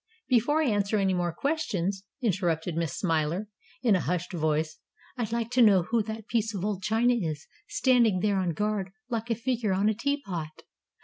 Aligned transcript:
"Before 0.29 0.63
I 0.63 0.65
answer 0.65 0.97
any 0.97 1.13
more 1.13 1.31
questions," 1.31 2.03
interrupted 2.23 2.75
Miss 2.75 2.97
Smiler, 2.97 3.47
in 3.83 3.95
a 3.95 3.99
hushed 4.01 4.33
voice, 4.33 4.79
"I'd 5.15 5.31
like 5.31 5.51
to 5.51 5.61
know 5.61 5.83
who 5.83 6.01
that 6.01 6.27
piece 6.27 6.55
of 6.55 6.65
old 6.65 6.81
china 6.81 7.13
is, 7.13 7.45
standing 7.67 8.19
there 8.21 8.37
on 8.39 8.53
guard, 8.53 8.89
like 9.09 9.29
a 9.29 9.35
figure 9.35 9.73
on 9.73 9.89
a 9.89 9.93
teapot?" 9.93 10.63